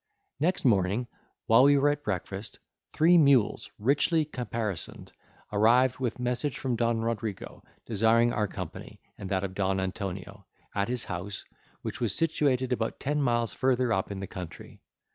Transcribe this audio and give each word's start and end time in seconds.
Next 0.39 0.65
morning, 0.65 1.07
while 1.45 1.61
we 1.61 1.77
were 1.77 1.89
at 1.89 2.03
breakfast, 2.03 2.57
three 2.91 3.19
mules, 3.19 3.69
richly 3.77 4.25
caparisoned, 4.25 5.11
arrived 5.53 5.99
with 5.99 6.17
a 6.17 6.21
message 6.23 6.57
from 6.57 6.75
Don 6.75 7.01
Rodrigo, 7.01 7.63
desiring 7.85 8.33
our 8.33 8.47
company, 8.47 8.99
and 9.19 9.29
that 9.29 9.43
of 9.43 9.53
Don 9.53 9.79
Antonio, 9.79 10.47
at 10.73 10.87
his 10.87 11.03
house, 11.03 11.45
which 11.83 12.01
was 12.01 12.15
situated 12.15 12.73
about 12.73 12.99
ten 12.99 13.21
miles 13.21 13.53
further 13.53 13.93
up 13.93 14.09
in 14.09 14.19
the 14.21 14.25
country. 14.25 14.81